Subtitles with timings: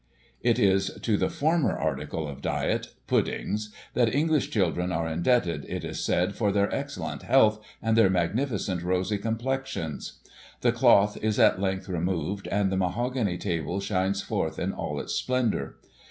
[0.41, 5.83] It is to the former article of diet (puddings), that English children are indebted, it
[5.83, 10.13] is said, for their excellent health, and their magnificent rosy complexions.
[10.61, 15.13] The cloth is at length removed, and the mahogany table shines forth in all its
[15.13, 15.77] splendour.